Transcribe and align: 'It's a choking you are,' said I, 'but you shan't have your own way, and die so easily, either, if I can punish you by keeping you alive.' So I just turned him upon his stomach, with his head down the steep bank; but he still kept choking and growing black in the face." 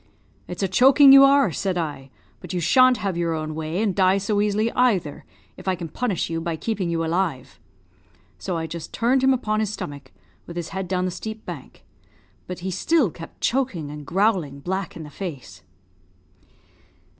'It's 0.47 0.63
a 0.63 0.67
choking 0.67 1.13
you 1.13 1.23
are,' 1.23 1.51
said 1.51 1.77
I, 1.77 2.09
'but 2.39 2.53
you 2.53 2.59
shan't 2.59 2.97
have 3.05 3.17
your 3.17 3.35
own 3.35 3.53
way, 3.53 3.79
and 3.83 3.93
die 3.95 4.17
so 4.17 4.41
easily, 4.41 4.71
either, 4.71 5.25
if 5.57 5.67
I 5.67 5.75
can 5.75 5.89
punish 5.89 6.27
you 6.27 6.41
by 6.41 6.55
keeping 6.55 6.89
you 6.89 7.05
alive.' 7.05 7.59
So 8.39 8.57
I 8.57 8.65
just 8.65 8.95
turned 8.95 9.23
him 9.23 9.31
upon 9.31 9.59
his 9.59 9.71
stomach, 9.73 10.11
with 10.47 10.55
his 10.55 10.69
head 10.69 10.87
down 10.87 11.05
the 11.05 11.11
steep 11.11 11.45
bank; 11.45 11.85
but 12.47 12.61
he 12.61 12.71
still 12.71 13.11
kept 13.11 13.41
choking 13.41 13.91
and 13.91 14.03
growing 14.03 14.59
black 14.61 14.95
in 14.97 15.03
the 15.03 15.11
face." 15.11 15.61